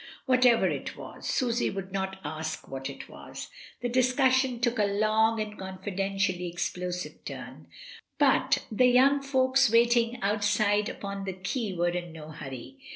Whatever 0.25 0.67
it 0.67 0.97
was 0.97 1.27
(Susy 1.29 1.69
would 1.69 1.91
not 1.91 2.19
ask 2.23 2.67
what 2.67 2.89
it 2.89 3.07
was), 3.07 3.49
the 3.81 3.87
discussion 3.87 4.59
took 4.59 4.79
a 4.79 4.85
long 4.91 5.39
and 5.39 5.59
confidentially 5.59 6.47
explosive 6.47 7.23
turn, 7.23 7.67
but 8.17 8.65
the 8.71 8.87
young 8.87 9.21
folks 9.21 9.69
waiting 9.71 10.19
outside 10.23 10.89
upon 10.89 11.25
the 11.25 11.33
quai 11.33 11.75
were 11.77 11.89
in 11.89 12.13
no 12.13 12.29
hurry. 12.31 12.79